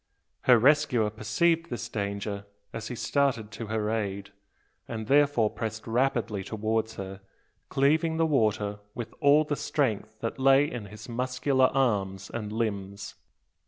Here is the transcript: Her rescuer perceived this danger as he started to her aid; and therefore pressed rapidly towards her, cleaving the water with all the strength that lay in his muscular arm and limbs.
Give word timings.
Her 0.45 0.57
rescuer 0.57 1.11
perceived 1.11 1.69
this 1.69 1.87
danger 1.87 2.47
as 2.73 2.87
he 2.87 2.95
started 2.95 3.51
to 3.51 3.67
her 3.67 3.91
aid; 3.91 4.31
and 4.87 5.05
therefore 5.05 5.51
pressed 5.51 5.85
rapidly 5.85 6.43
towards 6.43 6.95
her, 6.95 7.21
cleaving 7.69 8.17
the 8.17 8.25
water 8.25 8.79
with 8.95 9.13
all 9.19 9.43
the 9.43 9.55
strength 9.55 10.19
that 10.21 10.39
lay 10.39 10.65
in 10.65 10.87
his 10.87 11.07
muscular 11.07 11.67
arm 11.71 12.17
and 12.33 12.51
limbs. 12.51 13.13